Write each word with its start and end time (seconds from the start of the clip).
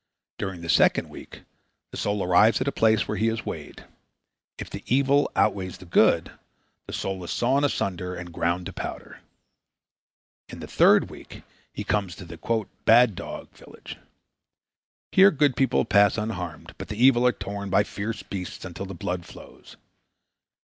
During 0.39 0.61
the 0.61 0.67
second 0.69 1.09
week 1.09 1.43
the 1.91 1.97
soul 1.97 2.23
arrives 2.23 2.59
at 2.59 2.67
a 2.67 2.71
place 2.71 3.07
where 3.07 3.17
he 3.17 3.27
is 3.29 3.45
weighed. 3.45 3.85
If 4.57 4.67
the 4.67 4.81
evil 4.87 5.29
outweighs 5.35 5.77
the 5.77 5.85
good, 5.85 6.31
the 6.87 6.93
soul 6.93 7.23
is 7.23 7.29
sawn 7.29 7.63
asunder 7.63 8.15
and 8.15 8.33
ground 8.33 8.65
to 8.65 8.73
powder. 8.73 9.19
In 10.49 10.59
the 10.59 10.65
third 10.65 11.11
week 11.11 11.43
he 11.71 11.83
comes 11.83 12.15
to 12.15 12.25
the 12.25 12.39
"Bad 12.83 13.13
Dog" 13.13 13.51
village. 13.51 13.97
Here 15.11 15.29
good 15.29 15.55
people 15.55 15.85
pass 15.85 16.17
unharmed, 16.17 16.73
but 16.79 16.87
the 16.87 16.97
evil 16.97 17.27
are 17.27 17.31
torn 17.31 17.69
by 17.69 17.83
the 17.83 17.89
fierce 17.89 18.23
beasts 18.23 18.65
until 18.65 18.87
the 18.87 18.95
blood 18.95 19.23
flows. 19.23 19.77